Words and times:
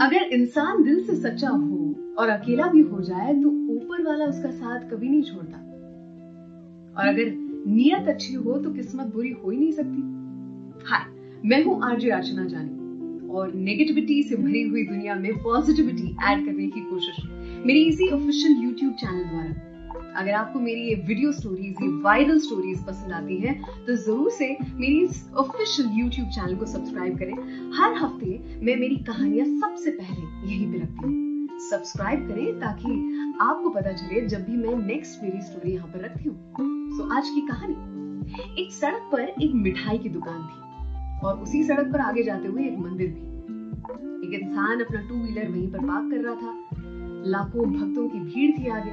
अगर 0.00 0.22
इंसान 0.32 0.82
दिल 0.82 1.02
से 1.04 1.14
सच्चा 1.16 1.48
हो 1.48 2.14
और 2.18 2.28
अकेला 2.28 2.66
भी 2.66 2.80
हो 2.80 3.00
जाए 3.00 3.32
तो 3.34 3.48
ऊपर 3.74 4.02
वाला 4.02 4.24
उसका 4.24 4.50
साथ 4.50 4.88
कभी 4.90 5.08
नहीं 5.08 5.22
छोड़ता। 5.22 5.58
और 6.96 7.08
अगर 7.08 7.30
नियत 7.66 8.08
अच्छी 8.08 8.34
हो 8.34 8.56
तो 8.58 8.70
किस्मत 8.70 9.14
बुरी 9.14 9.30
हो 9.30 9.50
ही 9.50 9.58
नहीं 9.58 9.72
सकती। 9.72 10.86
हाय, 10.86 11.04
मैं 11.44 11.62
हूँ 11.64 11.80
आरजे 11.84 12.10
अर्चना 12.10 12.44
जानी, 12.44 13.28
और 13.28 13.52
नेगेटिविटी 13.54 14.22
से 14.22 14.36
भरी 14.36 14.62
हुई 14.62 14.84
दुनिया 14.86 15.14
में 15.14 15.32
पॉजिटिविटी 15.34 16.16
ऐड 16.24 16.44
करने 16.46 16.66
की 16.66 16.80
कोशिश। 16.80 17.24
मेरी 17.66 17.84
इसी 17.84 18.08
ऑफिशियल 18.08 18.62
यूट्यूब 18.64 18.92
चैनल 18.92 19.24
द्वारा। 19.24 19.69
अगर 20.10 20.32
आपको 20.32 20.60
मेरी 20.60 20.80
ये 20.80 20.94
वीडियो 21.06 21.32
स्टोरीज 21.32 21.82
ये 21.82 21.88
वायरल 22.02 22.38
स्टोरीज 22.38 22.84
पसंद 22.86 23.12
आती 23.12 23.36
हैं 23.38 23.54
तो 23.86 23.96
ज़रूर 23.96 24.30
से 24.30 24.56
मेरी 24.62 25.00
इस 25.00 25.24
ऑफिशियल 25.38 25.88
यूट्यूब 25.94 26.28
चैनल 26.28 26.56
को 26.56 26.66
सब्सक्राइब 26.66 27.18
करें। 27.18 27.34
हर 27.78 27.94
हफ़्ते 27.94 28.38
मैं 28.66 28.76
मेरी 28.76 28.96
कहानियाँ 29.06 29.46
सबसे 29.60 29.90
पहले 29.90 30.52
यहीं 30.52 30.70
पे 30.72 30.78
रखती 30.78 31.06
हूँ। 31.06 31.58
सब्सक्राइब 31.60 32.28
करें 32.28 32.60
ताकि 32.60 32.92
आपको 33.40 33.70
पता 33.70 33.92
चले 33.92 34.20
जब 34.26 34.44
भी 34.44 34.56
मैं 34.56 34.76
नेक्स्ट 34.86 35.22
मेरी 35.22 35.40
स्टोरी 35.42 35.72
यहाँ 35.72 35.88
पर 35.88 36.04
रखती 36.04 36.28
हूँ। 36.28 36.36
सो 36.96 37.08
आज 37.16 37.28
की 37.28 37.40
कहानी। 37.46 38.62
एक 38.62 38.72
सड़क 38.72 39.08
पर 39.12 39.20
एक 39.20 39.54
मिठाई 39.56 39.98
की 39.98 40.08
दुकान 40.08 40.42
थी 40.42 41.26
और 41.26 41.38
उसी 41.38 41.62
सड़क 41.64 41.92
पर 41.92 42.00
आगे 42.00 42.22
जाते 42.22 42.48
हुए 42.48 42.64
एक 42.64 42.78
मंदिर 42.78 43.08
भी। 43.08 43.28
एक 44.26 44.40
इंसान 44.40 44.80
अपना 44.80 45.00
टू 45.00 45.14
व्हीलर 45.14 45.48
वहीं 45.48 45.70
पर 45.72 45.86
पार्क 45.86 46.10
कर 46.10 46.20
रहा 46.24 46.34
था। 46.34 46.58
लाखों 47.26 47.64
भक्तों 47.70 48.08
की 48.08 48.18
भीड़ 48.20 48.50
थी 48.58 48.68
आगे। 48.70 48.90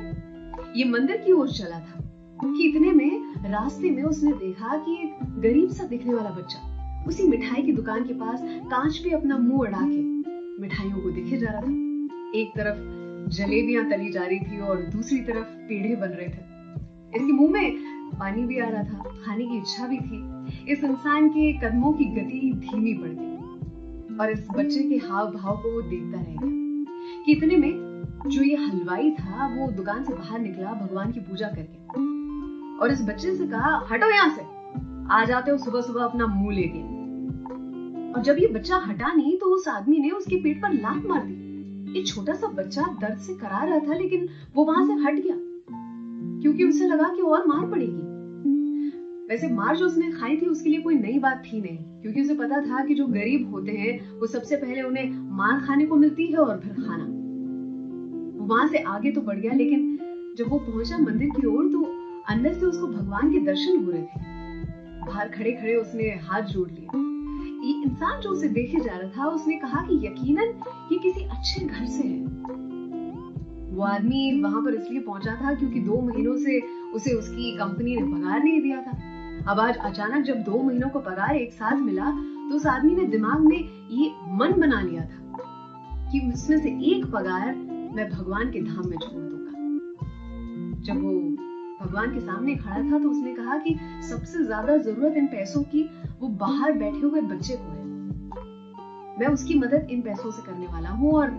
ये 0.76 0.85
मंदिर 0.85 1.17
की 1.17 1.31
ओर 1.31 1.49
चला 1.49 1.80
था 1.80 1.99
कि 2.44 2.63
इतने 2.63 2.91
में 2.91 3.49
रास्ते 3.49 3.89
में 3.89 4.03
उसने 4.03 4.31
देखा 4.31 4.77
कि 4.77 4.93
एक 4.93 5.41
गरीब 5.41 5.70
सा 5.70 5.84
दिखने 5.84 6.13
वाला 6.13 6.30
बच्चा 6.30 7.03
उसी 7.07 7.23
मिठाई 7.23 7.63
की 7.63 7.71
दुकान 7.71 8.03
के 8.03 8.13
पास 8.13 8.41
कांच 8.43 8.98
पे 8.98 9.09
अपना 9.09 9.38
मुँह 9.38 9.67
अड़ा 9.67 9.81
के 9.81 10.02
मिठाइयों 10.62 10.99
को 10.99 11.12
देखे 11.12 11.38
जा 11.38 11.48
रहा 11.48 11.62
था। 11.62 12.40
एक 12.40 12.52
तरफ़ 12.57 13.30
जलेबियाँ 13.30 13.90
तली 13.90 14.12
जा 14.12 14.26
रही 14.26 14.40
थी 14.40 14.59
और 14.59 14.82
दूसरी 14.82 15.20
तरफ़ 15.20 15.55
पेड़े 15.70 15.95
बन 15.95 16.07
रहे 16.07 16.27
थे। 16.27 16.45
इसके 17.15 17.32
मुँह 17.32 17.51
में 17.51 17.77
पानी 18.20 18.45
भी 18.45 18.60
आ 18.60 18.70
रहा 18.70 18.84
था, 18.84 19.04
खाने 19.26 19.45
की 19.45 19.57
इच्छा 19.57 19.88
भी 19.88 19.98
थी। 19.98 20.71
इस 20.71 20.84
इंसान 20.84 21.29
के 21.29 21.51
कदमों 21.54 21.93
की 21.93 22.05
गति 22.05 22.51
धीमी 22.55 22.93
पड़ 22.93 23.10
गई 23.10 24.18
और 24.18 24.32
इस 24.32 24.48
बच्चे 24.51 24.84
के 24.84 25.07
हाव 25.07 25.32
भाव 25.32 25.57
को 25.57 25.73
वो 25.73 25.82
देखता 25.82 26.21
रह 26.21 26.35
गया। 26.41 26.66
कि 27.27 27.33
इतने 27.33 27.57
में? 27.57 27.71
जो 28.27 28.41
ये 28.41 28.55
हलवाई 28.55 29.11
था, 29.11 29.55
वो 29.55 29.71
दुकान 29.71 30.03
से 30.03 30.13
बाहर 30.13 30.39
निकला, 30.39 30.73
भगवान 30.73 31.11
की 31.11 31.20
पूजा 31.20 31.47
करके। 31.47 31.85
और 32.77 32.91
इस 32.91 33.07
बच्चे 33.07 33.35
से 33.35 33.47
कहा, 33.47 33.87
हटो 33.91 34.13
यहाँ 34.13 34.29
से। 34.29 34.41
आ 35.13 35.25
जाते 35.25 35.51
हो 35.51 35.57
सुबह 35.57 35.81
सुबह 35.81 36.01
अपना 36.01 36.27
मुँह 36.27 36.55
लेके। 36.55 36.79
और 38.13 38.21
जब 38.23 38.35
ये 38.39 38.48
बच्चा 38.48 38.75
हटा 38.77 39.13
नहीं 39.13 39.37
तो 39.37 39.45
उस 39.45 39.67
आदमी 39.67 39.99
ने 39.99 40.09
उसके 40.09 40.35
पेट 40.35 40.61
पर 40.61 40.73
लात 40.73 41.05
मार 41.05 41.23
दी। 41.25 41.99
ये 41.99 42.05
छोटा 42.05 42.33
सा 42.33 42.48
बच्चा 42.48 42.81
दर्द 42.81 43.17
से 43.17 43.33
करा 43.33 43.63
रहा 43.63 43.79
था, 43.79 43.93
लेकिन 43.93 44.29
वो 44.55 44.65
वहाँ 44.65 44.87
से 44.87 44.93
हट 44.93 45.13
गया। 45.13 45.35
क्योंकि 46.41 46.63
उसे 46.63 46.87
लगा 46.87 47.07
कि 47.15 47.21
और 47.21 47.48
मार 47.48 47.71
पड़ेगी। 47.71 48.17
वैसे 49.29 49.48
मार 49.48 49.77
जो 49.77 49.85
उसने 49.85 50.11
खाई 50.11 50.37
थी, 50.37 50.45
उसके 50.45 50.70
लिए 50.70 50.81
कोई 50.81 50.95
नई 50.95 51.20
बात 51.20 51.43
थी 51.45 51.61
नहीं। 51.61 51.77
क्योंकि 51.77 52.21
उसे 52.21 52.35
पता 52.35 52.61
था 52.61 52.85
कि 52.85 52.95
जो 52.95 53.07
गरीब 53.07 53.51
होते 53.51 53.71
हैं, 53.71 54.20
वो 54.20 54.27
सबसे 54.27 54.55
पहले 54.55 54.81
उन्हें 54.81 55.35
मार 55.37 55.59
खाने 55.59 55.85
को 55.85 55.95
मिलती 55.95 56.25
है 56.25 56.37
और 56.37 56.59
फिर 56.59 56.73
खाना। 56.73 57.16
वहाँ 58.48 58.67
से 58.67 58.77
आगे 58.77 59.12
तो 59.12 59.21
बढ़ 59.21 59.40
गया, 59.40 59.51
लेकिन 59.53 60.34
जब 60.37 60.49
वो 60.49 60.57
पहुँचा 60.59 60.98
मंदिर 60.98 61.29
की 61.29 61.48
ओर 61.48 61.71
तो 61.71 61.84
अंदर 62.29 62.54
से 62.54 62.65
उसको 62.65 62.87
भगवान 62.87 63.31
के 63.31 63.39
दर्शन 63.45 63.84
हो 63.85 63.91
रहे 63.91 64.01
थे। 64.01 64.25
बाहर 65.06 65.29
खड़े 65.29 65.51
खड़े 65.51 65.75
उसने 65.75 66.09
हाथ 66.23 66.41
जोड़ 66.44 66.69
ये 66.69 67.73
इंसान 67.84 68.19
जो 68.22 68.29
उसे 68.29 68.47
देखे 68.50 68.79
जा 68.79 68.97
रहा 68.97 69.09
था, 69.09 69.28
उसने 69.28 69.56
कहा 69.57 69.81
कि 69.81 69.95
यकीनन 70.06 70.53
ये 70.91 70.97
किसी 71.00 71.23
अच्छे 71.25 71.66
घर 71.66 71.85
से 71.85 72.07
है। 72.07 72.25
वो 73.69 73.84
आदमी 73.84 74.41
वहाँ 74.41 74.61
पर 74.61 74.73
इसलिए 74.73 75.00
पहुँचा 75.00 75.35
था 75.35 75.53
क्योंकि 75.53 75.79
दो 75.79 76.01
महीनों 76.01 76.35
से 76.38 76.59
उसे 76.95 77.13
उसकी 77.13 77.51
कंपनी 77.57 77.95
ने 77.95 78.03
पगार 78.03 78.44
नहीं 78.44 78.61
दिया 78.61 78.81
था। 78.81 78.91
अब 79.51 79.59
आज 79.59 79.77
अचानक 79.77 80.25
जब 80.25 80.43
दो 80.43 80.61
महीनों 80.63 80.89
को 80.89 80.99
पगार 80.99 81.35
एक 81.35 81.53
साथ 81.53 81.81
मिला 81.81 82.11
तो 82.49 82.55
उस 82.55 82.66
आदमी 82.66 82.95
ने 82.95 83.03
दिमाग 83.07 83.39
में 83.39 83.57
ये 83.91 84.11
मन 84.38 84.53
बना 84.59 84.81
लिया 84.81 85.01
था 85.01 86.09
कि 86.11 86.19
उसमें 86.33 86.57
से 86.57 86.69
एक 86.91 87.05
पगार 87.05 87.53
मैं 87.95 88.09
भगवान 88.09 88.51
के 88.51 88.61
धाम 88.61 88.89
में 88.89 88.97
छोड़ 88.97 89.21
दूँगा। 89.21 89.51
जब 90.83 91.01
वो 91.03 91.11
भगवान 91.81 92.13
के 92.13 92.19
सामने 92.19 92.55
खड़ा 92.55 92.81
था 92.81 92.99
तो 92.99 93.09
उसने 93.09 93.33
कहा 93.33 93.57
कि 93.57 93.75
सबसे 94.09 94.43
ज़्यादा 94.43 94.77
ज़रूरत 94.77 95.17
इन 95.17 95.27
पैसों 95.27 95.61
की 95.63 95.83
वो 96.21 96.27
बाहर 96.37 96.71
बैठे 96.73 96.99
हुए 96.99 97.21
बच्चे 97.23 97.55
को 97.55 97.71
है। 97.71 97.85
मैं 99.19 99.27
उसकी 99.27 99.55
मदद 99.55 99.87
इन 99.91 100.01
पैसों 100.01 100.31
से 100.31 100.41
करने 100.41 100.67
वाला 100.67 100.89
हूँ 100.89 101.11
और 101.11 101.29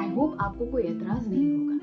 आई 0.00 0.08
होप 0.10 0.36
आपको 0.40 0.66
कोई 0.66 0.82
एतराज़ 0.82 1.28
नहीं 1.28 1.50
होगा। 1.50 1.76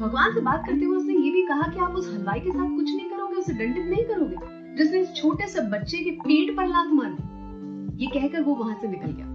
भगवान 0.00 0.34
से 0.34 0.40
बात 0.40 0.64
करते 0.66 0.84
हुए 0.84 0.96
उसने 0.96 1.14
ये 1.14 1.30
भी 1.30 1.42
कहा 1.46 1.70
कि 1.72 1.80
आप 1.80 1.94
उस 1.96 2.12
हलवाई 2.12 2.40
के 2.40 2.50
साथ 2.50 2.76
कुछ 2.76 2.94
नहीं 2.94 3.08
करोगे, 3.10 3.36
उसे 3.36 3.52
दंडित 3.54 3.86
नहीं 3.86 4.04
करोगे, 4.04 4.36
जिसने 4.76 5.00
इस 5.00 5.14
छोटे 5.14 5.46
से 5.46 5.60
बच्चे 5.70 5.98
के 5.98 6.10
पेट 6.20 6.56
पर 6.56 6.66
लात 6.66 6.92
मार। 6.92 7.10
दी 7.10 8.04
ये 8.04 8.10
कहकर 8.10 8.42
वो 8.42 8.54
वहाँ 8.54 8.78
से 8.80 8.88
निकल 8.88 9.12
गया। 9.12 9.26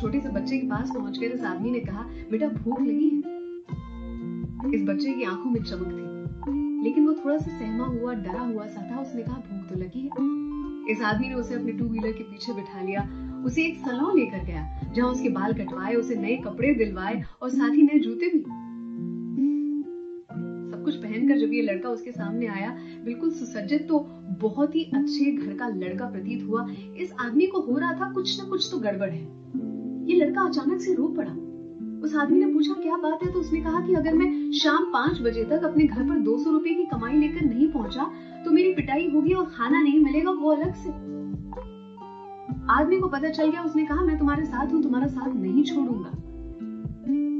छोटे 0.00 0.20
से 0.20 0.28
बच्चे 0.28 0.58
के 0.58 0.66
पास 0.66 0.90
पहुंचकर 0.90 1.24
इस 1.24 1.40
आदमी 1.40 1.70
ने 1.70 1.80
कहा, 1.80 2.02
बेटा, 2.30 2.48
भूख 2.48 2.80
लगी 2.80 3.08
है। 3.08 3.34
इस 4.74 4.84
बच्चे 4.84 5.12
की 5.12 5.22
आँखों 5.22 5.50
में 5.50 5.62
चमक 5.62 5.86
थी। 5.86 6.14
लेकिन 6.84 7.06
वो 7.06 7.12
थोड़ा 7.12 7.36
सा 7.36 7.58
सहमा 7.58 7.84
हुआ, 7.84 8.14
डरा 8.14 8.40
हुआ 8.40 8.66
सा 8.66 8.90
था। 8.90 9.00
उसने 9.00 9.22
कहा, 9.22 9.34
भूख 9.34 9.68
तो 9.68 9.80
लगी 9.80 10.00
है। 10.00 10.44
इस 10.92 11.02
आदमी 11.02 11.28
ने 11.28 11.34
उसे 11.34 11.54
अपने 11.54 11.72
टू 11.72 11.84
व्हीलर 11.84 12.12
के 12.12 12.22
पीछे 12.24 12.52
बिठा 12.52 12.82
लिया। 12.82 13.30
उसे 13.46 13.64
एक 13.64 13.76
सलों 13.76 14.18
लेकर 14.18 14.44
गया, 14.44 14.92
जहाँ 14.94 15.08
उसके 15.08 15.28
बाल 15.28 15.52
कटवाए, 15.52 15.94
उसे 15.94 16.14
नए 16.14 16.36
कपड़े 16.36 16.74
दिलवाए 16.74 17.22
और 17.42 17.48
साथ 17.48 17.74
ही 17.74 17.82
नए 17.82 17.98
जूते 17.98 18.26
भी। 18.26 18.38
सब 20.70 20.82
कुछ 20.84 20.94
पहनकर 20.96 21.38
जब 21.38 21.52
ये 21.52 21.62
लड़का 21.62 21.88
उसके 21.88 22.12
सामने 22.12 22.46
आया, 22.46 22.78
बिल्कुल 23.04 23.30
सुसज्जित 23.30 23.88
तो 23.88 23.98
बहुत 24.40 24.76
ही 24.76 24.84
अच्छे 24.84 25.32
घर 25.32 25.54
का 25.54 25.68
लड़का 25.68 26.10
प्रतीत 26.10 26.48
हुआ। 26.48 26.68
इस 26.96 27.12
आदमी 27.20 27.46
को 27.46 27.60
हो 27.60 27.78
रहा 27.78 27.92
था 27.92 28.12
कुछ 28.12 28.42
ना 28.42 28.48
कुछ 28.48 28.68
तो 28.70 28.78
गड़बड़ 28.78 29.10
है। 29.10 29.44
ये 30.04 30.14
लड़का 30.14 30.42
अचानक 30.42 30.80
से 30.80 30.94
रो 30.94 31.06
पड़ा। 31.16 31.32
उस 32.04 32.14
आदमी 32.16 32.38
ने 32.38 32.52
पूछा, 32.52 32.72
क्या 32.74 32.96
बात 32.96 33.22
है? 33.22 33.32
तो 33.32 33.40
उसने 33.40 33.60
कहा 33.60 33.80
कि 33.80 33.94
अगर 33.94 34.14
मैं 34.14 34.50
शाम 34.52 34.84
पाँच 34.92 35.20
बजे 35.22 35.44
तक 35.44 35.64
अपने 35.64 35.84
घर 35.84 36.02
पर 36.02 36.18
दो 36.20 36.36
सौ 36.38 36.50
रुपए 36.50 36.74
की 36.74 36.84
कमाई 36.86 37.18
लेकर 37.18 37.44
नहीं 37.44 37.68
पहुँचा 37.68 38.10
तो 38.44 38.50
मेरी 38.50 38.72
पिटाई 38.74 39.08
होगी 39.10 39.32
और 39.32 39.44
खाना 39.46 39.80
नहीं 39.80 40.00
मिलेगा 40.00 40.30
वो 40.32 40.50
अलग 40.50 40.74
से। 40.74 40.90
आदमी 42.72 42.98
को 42.98 43.08
पता 43.08 43.28
चल 43.28 43.50
गया, 43.50 43.62
उसने 43.62 43.84
कहा, 43.84 44.04
मैं 44.04 44.18
तुम्हारे 44.18 44.44
साथ 44.44 44.72
हूँ, 44.72 44.82
तुम्हारा 44.82 45.06
साथ 45.06 45.34
नहीं 45.34 45.64
छोड़ूँगा। 45.64 46.10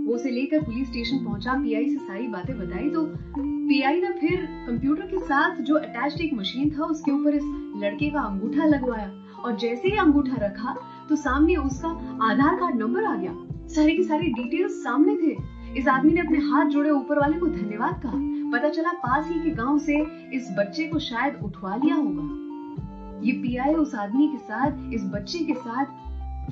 वो 0.06 0.14
उसे 0.14 0.31
लेकर 0.31 0.62
पुलिस 0.62 0.88
स्टेशन 0.88 1.25
पहुँचा, 1.25 1.52
पीआई 1.54 1.88
से 1.88 1.96
सारी 1.98 2.26
बातें 2.28 2.56
बताई 2.58 2.88
तो 2.91 3.04
पीआई 3.38 4.00
ने 4.00 4.10
फिर 4.19 4.46
कंप्यूटर 4.66 5.06
के 5.06 5.19
साथ 5.20 5.60
जो 5.62 5.75
अटैच्ड 5.76 6.20
एक 6.20 6.34
मशीन 6.34 6.70
था, 6.70 6.84
उसके 6.84 7.10
ऊपर 7.10 7.34
इस 7.34 7.44
लड़के 7.76 8.10
का 8.10 8.20
अंगूठा 8.22 8.66
लगवाया 8.66 9.10
और 9.38 9.56
जैसे 9.58 9.88
ही 9.88 9.96
अंगूठा 9.98 10.36
रखा 10.41 10.75
तो 11.09 11.16
सामने 11.16 11.56
उसका 11.56 11.88
आधार 12.22 12.54
कार्ड 12.56 12.76
नंबर 12.76 13.04
आ 13.04 13.15
गया। 13.16 13.32
सारे 13.69 13.94
की 13.97 14.03
सारी 14.03 14.28
डिटेल्स 14.32 14.82
सामने 14.84 15.16
थे। 15.16 15.37
इस 15.78 15.88
आदमी 15.88 16.12
ने 16.12 16.20
अपने 16.20 16.38
हाथ 16.41 16.66
जोड़े 16.66 16.91
ऊपर 16.91 17.19
वाले 17.19 17.38
को 17.38 17.47
धन्यवाद 17.47 18.00
कहा। 18.03 18.19
पता 18.53 18.69
चला 18.69 18.92
पास 18.98 19.28
ही 19.28 19.38
के 19.41 19.50
गाँव 19.50 19.78
से 19.78 19.98
इस 20.37 20.48
बच्चे 20.59 20.84
को 20.84 20.98
शायद 20.98 21.41
उठवा 21.44 21.76
लिया 21.76 21.94
होगा। 21.94 23.22
ये 23.22 23.32
पीआई 23.32 23.75
उस 23.75 23.94
आदमी 23.94 24.28
के 24.28 24.38
साथ, 24.38 24.93
इस 24.94 25.04
बच्चे 25.04 25.38
के 25.38 25.54
साथ 25.54 25.84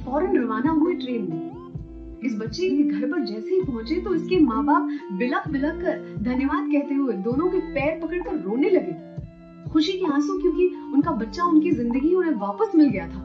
फ़ौरन 0.05 0.37
रवाना 0.37 0.71
हुए 0.71 0.95
ट्रेन 0.95 1.29
में। 1.31 2.21
इस 2.25 2.37
बच्चे 2.39 2.69
के 2.71 2.83
घर 2.83 3.11
पर 3.11 3.25
जैसे 3.25 3.55
ही 3.55 3.61
पहुँचे 3.63 4.01
तो 4.01 4.15
इसके 4.15 4.39
माँ 4.41 4.65
बाप 4.65 4.89
बिलक 5.13 5.49
बिलक 5.49 5.81
कर 5.81 6.23
धन्यवाद 6.23 6.71
कहते 6.73 6.95
हुए 6.95 7.15
दोनों 7.23 7.49
के 7.49 7.59
पैर 7.75 7.99
पकड़कर 8.01 8.39
रोने 8.41 8.71
लगे। 8.71 9.71
खुशी 9.71 9.93
के 9.93 10.13
आँसू 10.13 10.39
क्योंकि 10.41 10.67
उनका 10.95 11.11
बच्चा 11.13 11.45
उनकी 11.45 11.71
ज़िंदगी 11.71 12.15
उन्हें 12.15 12.35
वापस 12.41 12.75
मिल 12.75 12.89
गया 12.89 13.09
था। 13.09 13.22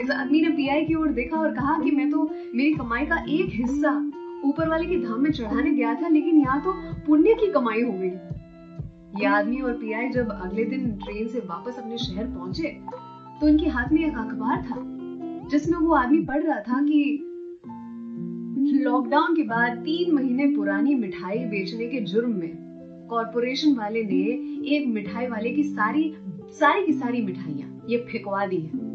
इस 0.00 0.10
आदमी 0.10 0.40
ने 0.40 0.48
पीआई 0.48 0.84
की 0.84 0.94
ओर 0.94 1.08
देखा 1.12 1.36
और 1.36 1.54
कहा 1.54 1.78
कि 1.82 1.90
मैं 1.90 2.10
तो 2.10 2.22
मेरी 2.54 2.72
कमाई 2.72 3.06
का 3.06 3.16
एक 3.30 3.50
हिस्सा 3.52 3.92
ऊपर 4.44 4.68
वाले 4.68 4.86
के 4.86 4.96
धाम 4.98 5.20
में 5.20 5.30
चढ़ाने 5.30 5.70
गया 5.70 5.94
था, 5.94 6.08
लेकिन 6.08 6.40
यहाँ 6.40 6.60
तो 6.64 6.72
पुण्य 7.06 7.34
की 7.34 7.50
कमाई 7.52 7.82
हो 7.82 7.92
गई। 7.92 9.20
ये 9.20 9.26
आदमी 9.28 9.60
और 9.60 9.72
पीआई 9.72 10.08
जब 10.10 10.30
अगले 10.32 10.64
दिन 10.64 10.90
ट्रेन 10.98 11.26
से 11.28 11.38
वापस 11.46 11.78
अपने 11.78 11.98
शहर 11.98 12.26
पहुँचे 12.26 12.76
तो 13.40 13.48
इनके 13.48 13.68
हाथ 13.68 13.92
में 13.92 14.04
एक 14.06 14.16
अखबार 14.18 14.62
था, 14.62 14.76
जिसमें 15.50 15.78
वो 15.78 15.94
आदमी 15.94 16.18
पढ़ 16.26 16.42
रहा 16.42 16.60
था 16.60 16.82
कि 16.82 17.24
लॉकडाउन 18.84 19.34
के 19.36 19.42
बाद 19.44 19.78
तीन 19.84 20.14
महीने 20.14 20.46
पुरानी 20.54 20.94
मिठाई 20.94 21.38
बेचने 21.46 21.86
के 21.88 22.00
जुर्म 22.02 22.30
में 22.30 23.06
कॉरपोरेशन 23.10 23.74
वाले 23.74 24.02
ने 24.04 24.24
एक 24.76 24.86
मिठाई 24.88 25.26
वाले 25.26 25.50
की 25.50 25.62
सारी 25.64 26.12
सारी 26.52 26.84
की 26.86 26.92
सारी 26.92 27.22
मिठाइयाँ, 27.22 27.68
ये 27.88 27.98
फेंकवा 28.10 28.46
दी 28.46 28.56
है। 28.56 28.86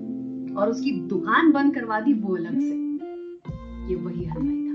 और 0.58 0.70
उसकी 0.70 0.92
दुकान 1.10 1.52
बंद 1.52 1.74
करवा 1.76 2.00
दी 2.00 2.14
वो 2.14 2.36
अलग 2.36 2.60
से। 2.60 2.76
ये 3.90 3.96
वही 3.96 4.26
हलवाई 4.26 4.60
था। 4.60 4.74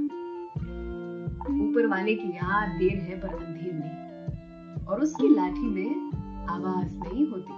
ऊपर 1.60 1.86
वाले 1.86 2.14
की 2.14 2.28
याद 2.28 2.78
देर 2.78 2.98
है 2.98 3.20
पर 3.20 3.28
अंधेर 3.28 3.72
नहीं। 3.74 4.86
और 4.86 5.00
उसकी 5.00 5.28
लाठी 5.28 5.68
में 5.68 6.46
आवाज़ 6.50 6.94
नहीं 6.94 7.26
होती। 7.26 7.52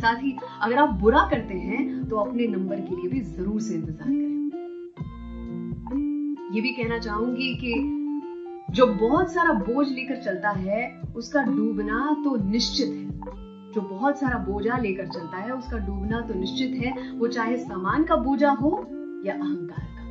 साथ 0.00 0.22
ही 0.22 0.36
अगर 0.62 0.76
आप 0.78 0.88
बुरा 0.94 1.28
करते 1.30 1.54
हैं 1.54 2.08
तो 2.08 2.16
अपने 2.16 2.46
नंबर 2.46 2.80
के 2.80 2.96
लिए 2.96 3.10
भी 3.10 3.20
ज़रूर 3.20 3.60
से 3.60 3.74
इंतज़ार 3.74 4.08
करें। 4.08 4.26
ये 6.54 6.60
भी 6.60 6.70
कहना 6.72 6.98
चाहूँगी 6.98 7.54
कि 7.54 7.74
जो 8.70 8.86
बहुत 8.86 9.32
सारा 9.32 9.52
बोझ 9.54 9.86
लेकर 9.88 10.22
चलता 10.22 10.50
है, 10.50 11.00
उसका 11.16 11.42
डूबना 11.42 12.14
तो 12.24 12.36
निश्चित 12.50 12.88
है। 12.88 13.06
जो 13.77 13.81
बहुत 13.81 14.19
सारा 14.19 14.37
बोझा 14.45 14.77
लेकर 14.77 15.07
चलता 15.07 15.37
है 15.37 15.51
उसका 15.51 15.77
डूबना 15.85 16.19
तो 16.21 16.33
निश्चित 16.33 16.73
है 16.81 17.11
वो 17.17 17.27
चाहे 17.27 17.57
सामान 17.59 18.03
का 18.03 18.15
बोझा 18.25 18.51
हो 18.61 18.71
या 19.25 19.33
अहंकार 19.35 19.87
का 19.89 20.01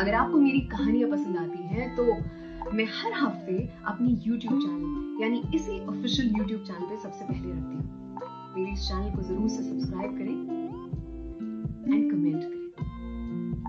अगर 0.00 0.14
आपको 0.14 0.40
मेरी 0.40 0.60
कहानियां 0.68 1.10
पसंद 1.10 1.36
आती 1.36 1.62
हैं 1.68 1.94
तो 1.96 2.04
मैं 2.74 2.84
हर 2.94 3.12
हफ्ते 3.14 3.56
अपनी 3.86 4.14
YouTube 4.26 4.60
चैनल 4.62 5.22
यानी 5.22 5.42
इसी 5.54 5.80
ऑफिशियल 5.86 6.32
YouTube 6.32 6.66
चैनल 6.66 6.86
पे 6.86 6.96
सबसे 7.02 7.24
पहले 7.24 7.52
रखती 7.52 7.76
हूँ 7.76 8.54
मेरे 8.56 8.72
इस 8.72 8.88
चैनल 8.88 9.10
को 9.10 9.22
जरूर 9.22 9.48
से 9.48 9.62
सब्सक्राइब 9.62 10.18
करें 10.18 10.34
एंड 11.88 12.10
कमेंट 12.10 12.42
करें 12.42 12.58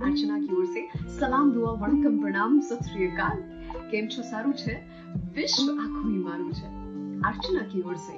अर्चना 0.04 0.40
की 0.40 0.56
ओर 0.56 0.66
से 0.74 0.88
सलाम 1.20 1.52
दुआ 1.54 1.72
वणकम 1.82 2.20
प्रणाम 2.20 2.60
सत 2.70 2.84
श्री 2.84 3.08
अकाल 3.08 3.44
કેમ 3.92 4.08
છો 4.08 4.22
સારું 4.24 4.54
છે 4.62 4.74
વિશ્વ 5.36 5.68
આખું 5.74 6.16
મારું 6.26 6.52
છે 6.58 6.68
अर्चना 7.27 7.63
की 7.63 7.83
ओर 7.83 7.97
से 7.97 8.13